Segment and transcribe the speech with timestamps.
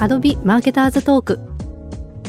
[0.00, 1.40] Adobe マーケターズトーク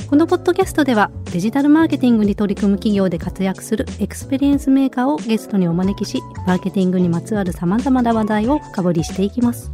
[0.10, 9.70] このポッドキャストではデジタルマーケティングに取り組む企業で活躍するエクスペリエンスメーカーをゲストにお招きしマーケティングにまつわる様々な話題を深掘りしていきます。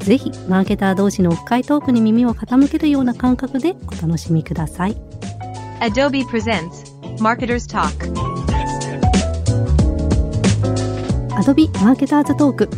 [0.00, 4.96] ぜひマーケター同士の深いトークに耳を傾けるような感覚でお楽しみください。
[5.80, 8.12] Adobe presents Marketer's Talk.
[11.36, 12.68] Adobe Marketer's Talk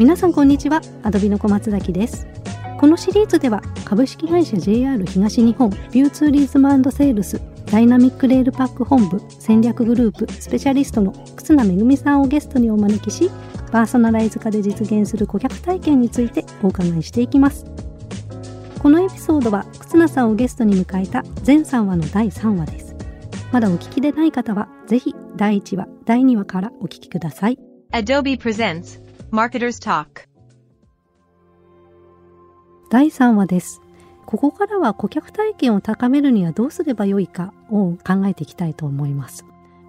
[0.00, 0.80] 皆さんこんにちは。
[1.04, 2.26] Adobe の小松崎です
[2.80, 13.30] このシリーズでは株式会社 JR 東日本びゅうツーリズム＆セールスダイナミックレールパック本部戦略グループスペシャリストの沓名恵さんをゲストにお招きし
[13.70, 17.66] パーソナライズ化で実現する顧客体験についてお伺いしていきます。
[18.78, 22.96] このエピソードは沓名さんをゲストに迎えた全3話の第3話です。
[23.52, 27.58] まだお聞きでない方はぜひ第1話第2話からお聞きください。
[27.92, 30.29] Adobe presents Marketers Talk.
[32.90, 33.80] 第3話です。
[34.26, 39.44] ここからは顧客体験を高めるにはどうすればよいかを考えていきたいと思います。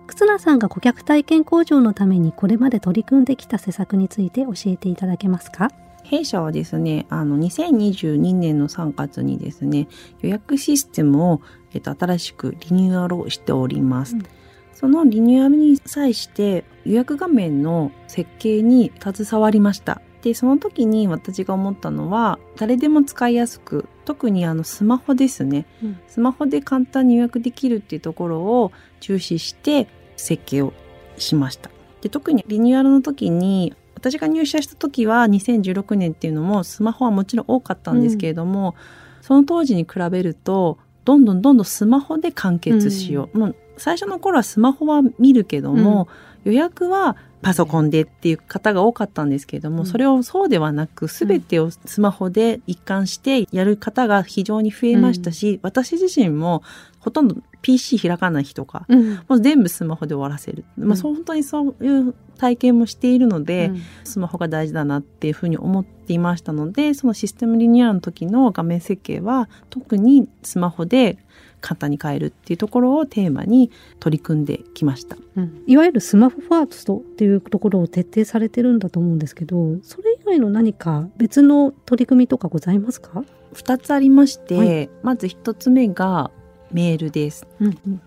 [0.05, 5.71] 忽那さんが顧客体験向上のためにこれまで取り組んできた施策について教えていただけますか？
[6.03, 9.88] 弊社はですね、あの、2022年の3月にですね、
[10.21, 11.41] 予約システムを、
[11.73, 14.15] えっと、新しくリニューアルをしております。
[14.15, 14.25] うん
[14.73, 20.02] そのリニューアルに際して予約画面の設計に携わりました。
[20.22, 25.66] で、その時に私が思ったのは、誰でも使いやすく、特にあのスマホですね。
[25.83, 30.73] うんスマホで簡単に予約できるっていうところを重視して設計を
[31.17, 31.69] しました。
[32.02, 38.75] で特にリニューアルの時に私が入社した時は2016年っていうのもスマホはもちろん多かったんですけれども、
[39.22, 43.38] その当時に比べるとどんどんどんどんスマホで完結しよう。
[43.38, 46.07] もう最初の頃はスマホは見るけども、
[46.43, 49.85] 予約はパソコンでっていう方が多かったんですけれども、うん。
[49.85, 56.61] それをそうではなく全てをスマホで一貫してやる方が非常に増えましたし、私自身も
[56.99, 59.15] ほとんど PC 開かない日とか、うん。
[59.27, 60.64] もう全部スマホで終わらせる。
[60.77, 63.71] まあ、そう本当にそういう体験もしているので、
[64.03, 71.17] スマホが大事だなっていうふうに思っていましたので、そのシステムリニューアルの時の画面設計は特にスマホで
[71.61, 75.17] 簡単に変えるっていうところをテーマに取り組んできました。
[75.38, 83.23] うんいわゆるスマホファーストっていうところを徹底されてるんだと思うんですけどそれ以外の何か別の取り組みとかございますか、
[83.54, 86.32] 2つありまして、はいまず1つ目が
[86.71, 87.48] メールです。
[87.60, 88.02] うんうん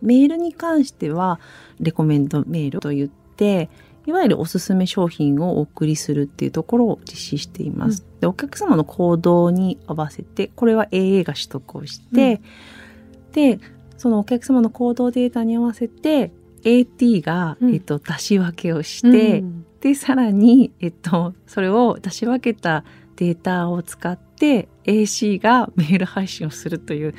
[0.00, 1.40] メールに関しては
[1.80, 3.68] レコメンドメールと言って
[4.08, 8.06] いわゆるおすすめ商品をお送りするっていうところを実施しています。
[8.20, 12.40] でお客様の行動に合わせてこれは AA が取得をして、
[13.32, 13.60] で
[13.98, 16.32] そのお客様の行動データに合わせて
[16.64, 17.74] AT が、うん。
[17.74, 19.66] えっと、出し分けをして、うん。
[19.82, 22.84] でさらに、えっと、それを出し分けた
[23.16, 27.14] データを使って AC がメール配信をするという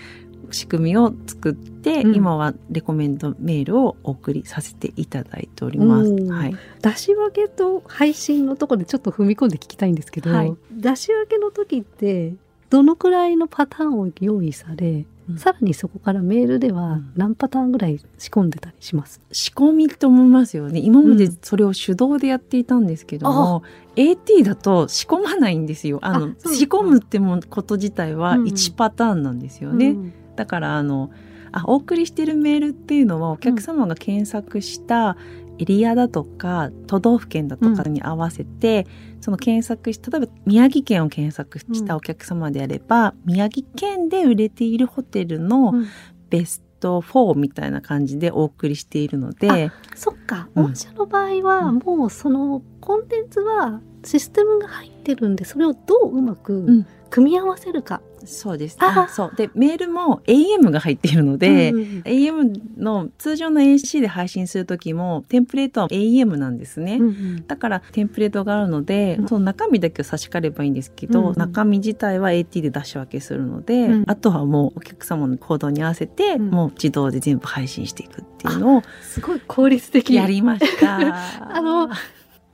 [0.51, 2.15] 仕組みを作って、うん。
[2.15, 6.09] 今はレコメンドメールをお送りさせていただいております。
[6.09, 6.31] うん。
[6.31, 10.55] はい、出し分けと配信のところでちょっと踏み込んで聞きたいんですけど、はい。
[10.71, 12.33] 出し分けの時って
[12.69, 15.37] どのくらいのパターンを用意され、うん。
[15.37, 17.11] さらにそこからメールではうん。
[17.16, 20.79] 何パターンぐらい仕込んでたりします、仕込みと思いますよね。
[20.79, 21.37] 今までうん。
[21.41, 23.63] それを手動でやっていたんですけども、
[23.95, 25.99] AT だと仕込まないんですよ。
[26.01, 28.43] あの仕込むってもこと自体はうん。
[28.45, 29.89] 1パターンなんですよね。
[29.89, 31.11] うんだからあの
[31.51, 35.17] あお送りしてるメールっていうのはお客様が検索した
[35.57, 38.88] エリアだとか都道府県だとかに合わせて、
[39.19, 45.88] その検索し例えば宮城県を検索したお客様であれば、宮城県で売れているホテルのうん。
[46.29, 50.47] ベスト4みたいな感じでお送りしているので、そっか。
[50.55, 50.67] うん。
[50.67, 56.85] 御社の場合はもうそのコンテンツはシステムが入ってるんでそれをどううまくん。
[57.09, 58.78] 組み合わせるか、そうです。
[58.80, 59.06] あ。
[59.06, 59.35] あそう。
[59.35, 66.97] でメールも AM が入っているので、うんうん AM の通常の AC で配信する時もテンプレートは AM なんですね。
[67.00, 67.47] うんうん。
[67.47, 69.28] だからテンプレートがあるので、うん。
[69.28, 71.35] その中身だけを差し替えればいいんですけど、うんうん。
[71.35, 76.49] 中身自体は AT で出し分けするので、うんあとはもうお客様の行動に合わせて、うん。
[76.49, 80.97] もう自動で全部配信していくっていうのをすごい効率的やりました。
[81.55, 81.90] あの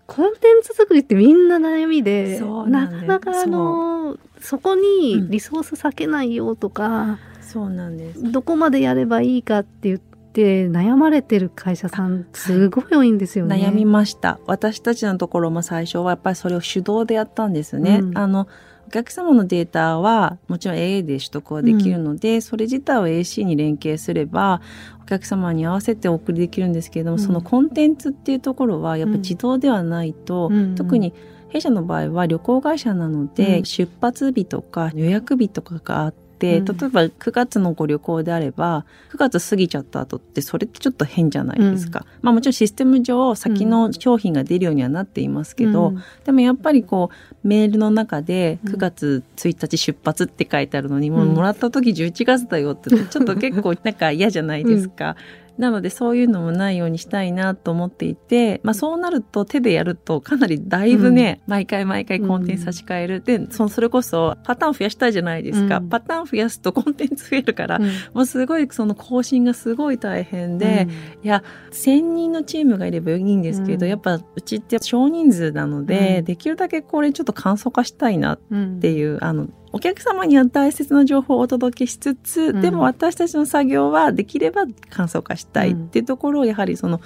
[0.08, 8.32] コンテンツ作りってみんな悩みでなかなかあのそこにリソース割けないよとか、そうなんです。
[8.32, 10.00] どこまでやればいいかって言っ
[10.36, 13.56] って悩まれてる会社さんすごい多いんですよね。
[13.56, 14.38] 悩みました。
[14.46, 18.00] 私たちのところも最初はやっぱりそれを手動でやったんですね。
[18.02, 18.50] うんあの、
[18.88, 24.62] お客様のデータはもちろん AA で取得はできるので、それ自体を AC に連携すれば
[25.02, 31.14] お客様に合わせてお送りできるんですけれども、うんそのコンテンツっていうところはやっぱり自動ではないと、うん特に
[31.48, 36.25] 弊社の場合は旅行会社なので、うん出発日とか予約日とかがあって、
[36.58, 36.66] うん。
[36.66, 46.04] 例えば9月のご旅行であれば9月過ぎちゃった後ってそれってちょっと変じゃないですか、まあもちろんシステム上先の商品が出るようにはなっていますけど、うん。
[46.24, 48.74] でもやっぱりこうメールの中でうん。
[48.74, 51.34] 9月1日出発って書いてあるのに、もううん。
[51.34, 55.16] もらった時11月だよってちょっと結構なんか嫌じゃないですか。
[55.58, 63.22] なのでそういうのもないようにしたいなと思っていて、まあそうなると手でやるとかなりだいぶね、毎回毎回コンテンツ差し替える。
[63.22, 65.78] で、そのそれこそパターン増やしたいじゃないですか。
[65.78, 65.90] うん。
[65.90, 67.86] パターン増やすとコンテンツ増えるから、うん。
[68.14, 70.88] もうすごいその更新がすごい大変で、
[71.24, 73.90] いや、1000人のチームがいればいいんですけど、うん。
[73.90, 76.26] やっぱうちって少人数なので、うん。
[76.26, 87.02] できるだけこれちょっと簡素化したいなっうんていう、あの、お客様には大切な情報をお届けしつつ、んでも私たちの作業はできれば簡素化したいっていうところをやはりその、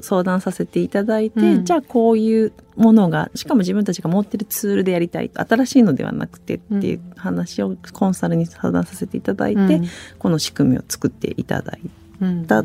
[0.00, 5.30] 相談させていただいて、うんじゃあこういうものが、しかも自分たちが持ってるツールでやりたい。
[5.32, 9.84] 新しいのではなくてっていう話をコンサルに相談させていただいて、うん
[10.18, 11.80] この仕組みを作っていただい
[12.20, 12.64] うんた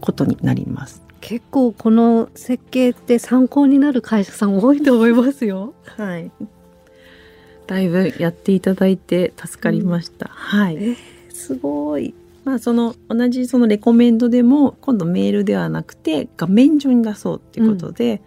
[0.00, 1.02] ことになります。
[1.20, 5.74] 結構この設計って参考になる会社さん多いと思いますよ。
[5.96, 6.30] はい。
[7.66, 10.28] だいぶやっていただいて助かりました。
[10.28, 10.96] はい。
[11.30, 12.14] すごい。
[12.44, 18.20] まあその同じそのレコメンドでも今度メールではなくて画面上に出そうっていうことで、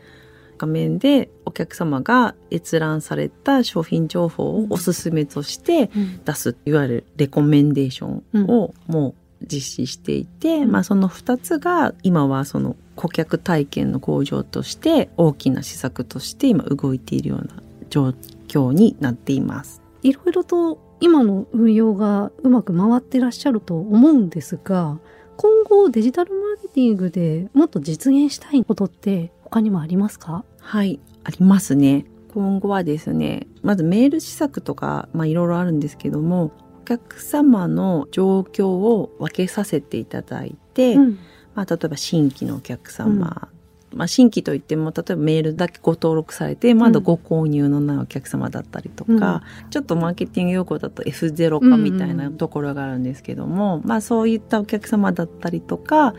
[0.58, 5.90] 画面でお客様が閲覧された商品情報をおすすめとして
[6.26, 18.14] 出す、いわゆるレコメンデーションをもう実施していて、うんまあその2つが今はその顧客体験の向上として大きな施策として今動いているような状
[18.56, 19.81] 況になっています。
[20.02, 25.00] いろいろと今の運用がうまく回ってらっしゃると思うんですが、
[25.38, 30.46] 今後デジタルマーケティングでもっと実現したいことって他にもありますか？
[30.60, 32.06] はい、ありますね。
[32.34, 36.51] 今後はですね、まずメール施策とか、まあいろいろあるんですけども、
[36.81, 41.19] お客様の状況を分けさせていただいて、うん
[41.56, 43.48] まあ例えば新規のお客様、
[43.95, 56.13] まあ新規といっても、例えばメールだけご登録されて、まだご購入のないお客様だったりとか、ちょっとマーケティング用語だと F0 化みたいなところがあるんですけども、まあそういったお客様だったりとか、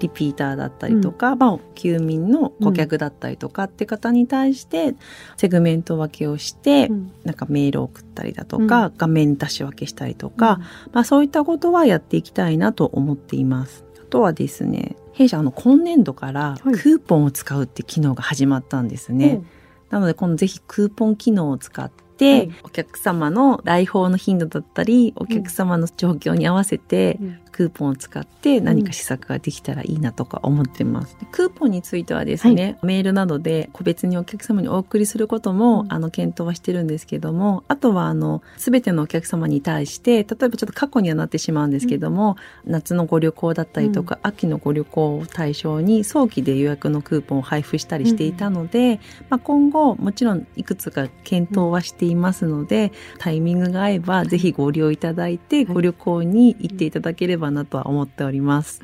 [0.00, 4.94] リピーターだったりとか、まあ、休眠の顧客だったりとかって方に対して、
[5.36, 7.12] セグメント分けをして、うん。
[7.24, 10.60] なんかメールを送ったりだとか、う画面出し分けしたりとか、
[10.92, 13.84] まあそういったことはやっていきたいなと思っています。
[14.02, 16.78] あとはですね、弊社あの今年度からクはい。
[16.78, 19.42] ーポンを使うって機能が始まったんですね。
[19.90, 22.52] なので、このぜひクーポン機能を使って、はい。
[22.64, 31.16] お客様の来訪の頻度だったり、お客様の状況に合わせて、うんクーポンを使って何か施策ができたらいいなとか思ってます。
[31.20, 35.92] でクーポンについてはですね、メールなどで個別にお客様にお送りすることも、うん。
[35.94, 58.82] あの検討はしてるんですけども、あとはあの全てのお客様に対して、例えばちょっと過去にはなってしまうんですけども、夏のご旅行だったりとか、秋のご旅行を対象に早期で予約のクーポンを配布したりしていたので、まあ、今後もちろんいくつか検討はしていますので、タイミングが合えばぜひご利用いただいて、ご旅行に行っていただければなとは思っております。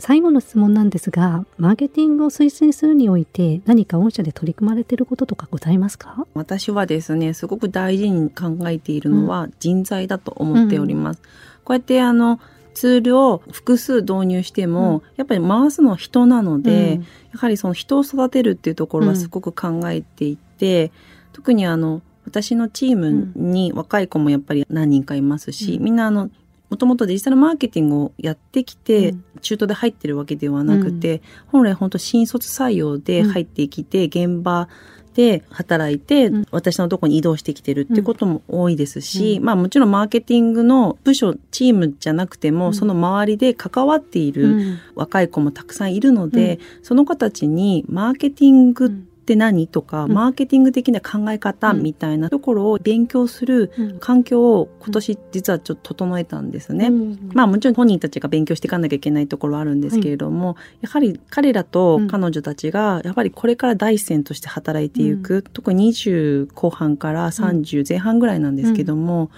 [0.00, 6.24] 最後の質問なんですが、マーケティングを推進するにおいて何か御社で取り組まれていることとかございますか？
[6.34, 11.22] 私はですね、すごく大事に考えているのは人材だと思っております。
[11.64, 12.38] こうやってあの、
[12.74, 17.00] ツールを複数導入しても、やっぱり回すのは人なので、うん。
[17.00, 20.92] やはりその人を育てるっていうところはすごく考えていて、
[21.32, 25.84] 特にあの、私のチームに若い子もやっぱり何人かいますし、うん。
[25.84, 26.30] みんなあの、
[26.68, 29.24] もともとデジタルマーケティングをやってきて、うん。
[29.40, 34.68] 中途で入ってるわけではなくて、本来本当新卒採用で入ってきて、現場
[35.14, 36.46] で働いて、うん。
[36.50, 39.44] 私のとこに移動してきてるってことも多いですし、うん。
[39.44, 42.74] まあもちろんマーケティングの部署、チームじゃなくても、うん。
[42.74, 44.78] その周りで関わっている、うん。
[44.94, 50.12] 若い子もたくさんいるので、その子たちにマーケティングって何とか、うん。
[50.12, 51.82] マーケティング的な考え方うん。
[51.82, 53.98] みたいなところを勉強するうん。
[53.98, 56.86] 環境を今年実はちょっと整えたんですね。
[56.86, 57.30] うん。
[57.32, 69.30] まあもちろん本人たちが勉強していかなきゃいけないところはあるんですけれども、やはり彼らと彼女たちがやっぱりこれから第一線として働いていく、特に20後半から30前半ぐらいなんですけども、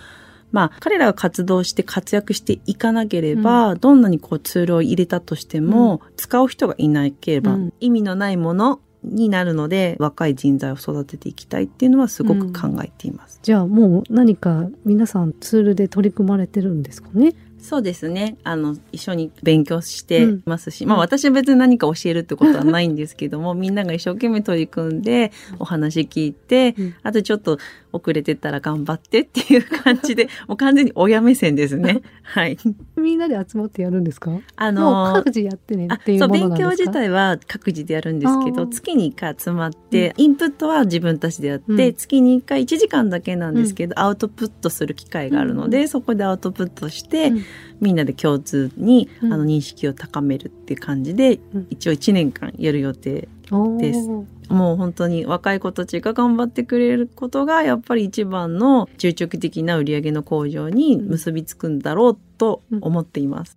[0.52, 7.72] まあ、彼らが活動して活躍していかなければ、どんなにこうツールを入れたとしても、使う人がいなければ、うん。
[7.80, 13.40] 意味のないものになるので、若い人材を育てていきたいっていうのはすごく考えています。
[13.42, 17.34] じゃあもう何か皆さんツールで取り組まれてるんですかね？
[17.62, 18.38] そうですね。
[18.42, 26.94] あの、一緒に勉強していますし、まあ私は別に何か教えるってことはないんですけども、みんなが一生懸命取り組んで、お話聞いて、うん。
[27.02, 27.58] あとちょっと
[27.92, 32.02] 遅れてたら頑張ってっていう感じで、 もう完全に親目線ですね。
[32.22, 32.56] はい。
[32.96, 34.30] みんなで集まってやるんですか？
[34.56, 41.94] あもう各自やってねあっていう勉強自体は各自でやるんですけど月に1回集まって、インプットは自分たちでやって、うん。
[41.94, 47.42] 月に1回1時間だけなんですけど、アウトプットする機会があるので、うんそこでアウトプットして、うん。
[47.80, 49.32] みんなで共通に、うん。
[49.32, 51.66] あの認識を高めるっていう感じで、うん。
[51.70, 53.28] 一応1年間やる予定
[53.78, 54.08] です。
[54.48, 63.56] もう本当に若い子たちが頑張ってくれることがやっぱり一番の中長期的な売り上げの向上に結びつくんだろうと思っています。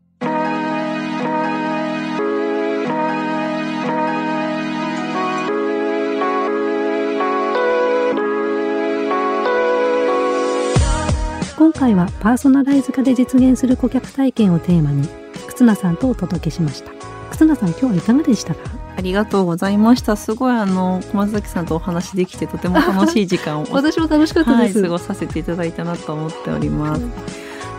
[11.55, 15.07] 今回はパーソナライズ化で実現する顧客体験をテーマに
[15.47, 16.91] 忽那さんとお届けしました。
[17.31, 18.82] 忽那さん今日はいかがでしたか？
[18.95, 20.15] ありがとうございました。
[20.15, 27.01] すごいあの小松崎さんとお話できてとても楽しい時間を 私も楽しかったはい、です、過ごさせていただいたなと思っております。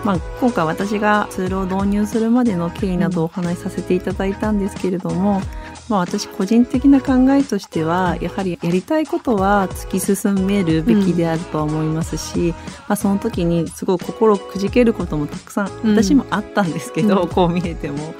[0.04, 5.40] まあ、今回私がツールを導入するまでの経緯などをお話しさせていただいたんですけれども、
[5.88, 18.14] まあ、私個人的な考えとしてはやはりやりたいことは突き進めるべきであるとは思いますし、まあ、その時にすごい心くじけることもたくさんうん私もあったんですけど、うんこう見えても。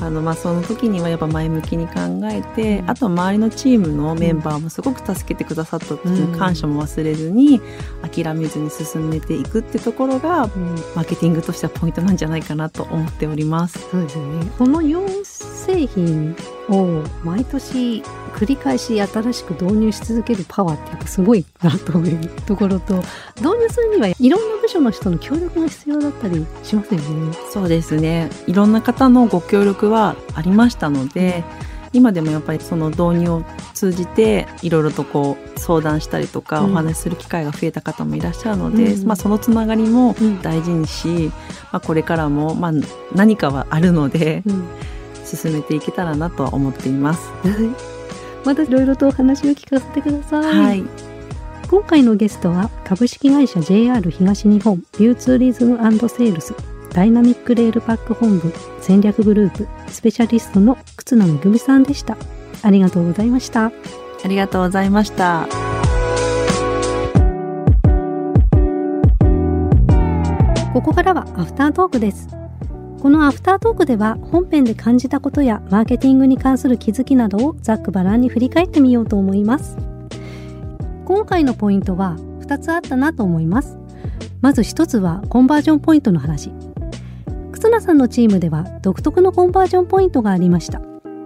[0.00, 2.90] あのまあその時にはやっぱ前向きに考えて、うん。
[2.90, 7.60] あと周りのチームのメンバーもすごく助けてくださったっていううん感謝も忘れずに
[8.02, 10.74] 諦めずに進めていくってところがうん。
[10.94, 13.78] マーケティングとしてはポイントなんじゃないかなと思っております。
[13.90, 14.50] そうですよね。
[14.58, 16.36] この4製品
[16.68, 18.02] を毎年
[18.40, 22.94] 繰り返し新しく導入し続けるパワーってやっぱすごいなというところと
[23.36, 27.36] 導入するにはいろんな部署の人の協力が必要だったりしますよね。
[27.52, 28.30] そうですね。
[28.46, 31.44] いろんな方のご協力はありましたので、
[31.92, 33.42] 今でもやっぱりその導入を
[33.74, 41.30] 通じていろいろとこう相談したりとかうんお話しする機会が増えた方もいらっしゃるので、うんまあそのつながりもうん大事にし、
[41.72, 42.72] まあこれからもまあ
[43.14, 44.64] 何かはあるのでうん
[45.26, 47.20] 進めていけたらなとは思っています。
[48.44, 50.42] はいまたいろいろとお話を聞かせてください。
[50.42, 50.84] はい。
[51.68, 56.52] 今回のゲストは株式会社 JR 東日本びゅうツーリズム＆セールス
[56.90, 62.16] ダイナミックレールパック本部戦略グループスペシャリストの忽那めぐみさんでした。
[62.62, 63.66] ありがとうございました。
[63.66, 63.72] あ
[64.28, 65.46] りがとうございました。
[70.72, 72.39] ここからはアフタートークです。
[73.00, 79.78] このアフタートークでは本編で感じたことやマーケティングに関する気づきなどをざっくばらんに振り返ってみようと思います。
[81.06, 83.78] 今回のポイントは2つあったなと思います。
[84.42, 86.52] まず1つはコンバージョンポイントの話。
[87.52, 90.82] 忽那さんのチームでは独特のコンバージョンポイントがありました。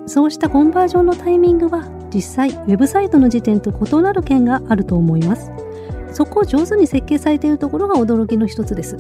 [0.07, 5.51] そうしたコンバージョンのタイミングは実際ウェブサイトの時点と異なる件があると思います。
[6.15, 8.97] そこを上手に設計されているところが驚きの一つです。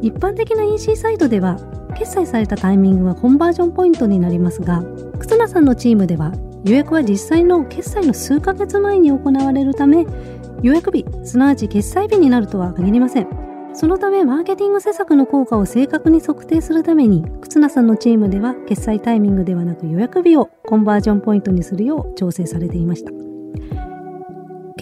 [0.00, 1.58] 一般的な EC サイトでは
[1.96, 4.82] 決済されたタイミングはコンバージョンポイントになりますが
[5.18, 6.32] 忽那さんのチームでは
[6.64, 10.06] 予約は実際の決済の数ヶ月前に行われるため
[10.62, 13.28] 予約日すなわち決済日になるとは限りません
[13.74, 23.12] そのためマーケティング施策の効果を正確に測定するために忽那さんのチームでは決済タイミングではなく予約日をコンバージョンポイントにするよう調整されていました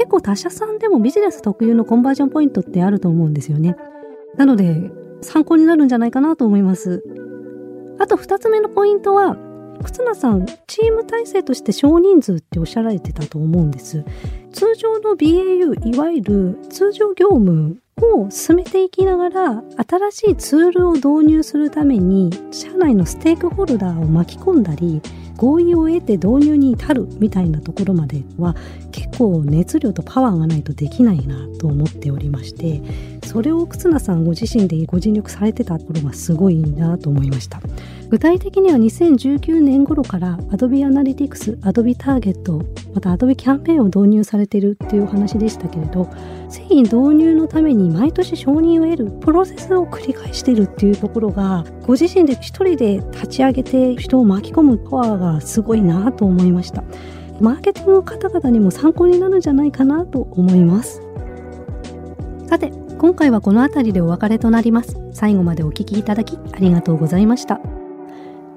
[0.07, 3.75] 結構他社さんでもビジネス特有のコンバージョンポイントってあると思うんですよね
[4.37, 4.89] なので
[5.21, 7.03] 参考になるんじゃないかなと思います。
[7.99, 9.37] あと二つ目のポイントは、
[9.83, 14.05] 忽那さん、チーム体制として少人数っておっしゃられてたと思うんです。
[14.53, 19.63] 通常の BAU、いわゆる通常業務を進めていきながら、
[20.11, 25.01] 新しいツールを導入するために、社内のステークホルダーを巻き込んだり、
[25.37, 28.57] 合意を得て導入に至るみたいなところまでは
[28.91, 32.81] 結構熱量とパワーがないとできないなと思っておりまして
[33.27, 37.61] それを忽那さんご自身でご尽力されてたところがすごいなと思いました。
[38.09, 46.09] 具体的には2019年頃から Adobe Analytics、Adobe Target また Adobe キャンペーンを導入されているっていうお話でしたけれど
[46.49, 56.85] 製品導入のために毎年承認を得るプロセスを繰り返してるっていうところがご自身で一人で立ち上げて人を巻き込むパワーがすごいなと思いました
[57.41, 61.07] マーケティングの方々にも参考になるんじゃないかなと思います
[62.47, 64.97] さて、今回はこの辺りでお別れとなります。
[65.13, 67.61] 最後までお聞きいただきありがとうございました。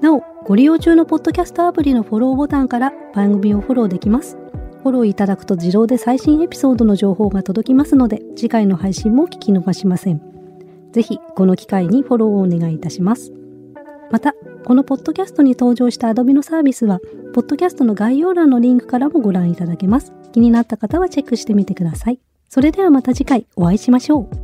[0.00, 4.39] なお、ご利用中のポッドキャストアプリのフォローボタンから番組をフォローできます。
[4.82, 10.22] フォローいただくと自動で最新エピソードの情報が届きますので、次回の配信も聞き逃しません。
[10.92, 13.32] ぜひ、この機会にフォローをお願いいたします。
[14.10, 14.34] また、
[14.64, 16.98] このポッドキャストに登場した Adobe のサービスは、
[17.34, 20.12] ポッドキャストの概要欄のリンクからもご覧いただけます。
[20.32, 22.18] 気になった方はチェックしてみてください。
[22.48, 24.39] それではまた次回お会いしましょう。